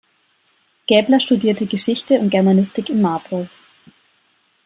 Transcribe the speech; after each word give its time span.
Gäbler 0.87 1.19
studierte 1.19 1.67
Geschichte 1.67 2.15
und 2.19 2.31
Germanistik 2.31 2.89
in 2.89 3.03
Marburg. 3.03 3.47